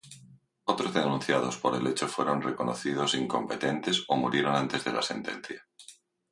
[0.63, 5.67] Otros denunciados por el hecho fueron reconocidos incompetentes o murieron antes de la sentencia.